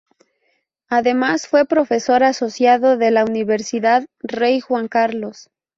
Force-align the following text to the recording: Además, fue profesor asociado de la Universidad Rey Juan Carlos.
Además, 0.89 1.47
fue 1.47 1.65
profesor 1.67 2.23
asociado 2.23 2.97
de 2.97 3.11
la 3.11 3.23
Universidad 3.23 4.07
Rey 4.17 4.59
Juan 4.59 4.87
Carlos. 4.87 5.51